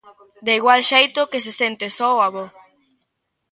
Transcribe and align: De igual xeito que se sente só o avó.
De 0.45 0.53
igual 0.59 0.81
xeito 0.91 1.29
que 1.31 1.43
se 1.45 1.51
sente 1.61 1.85
só 1.97 2.07
o 2.17 2.23
avó. 2.27 2.45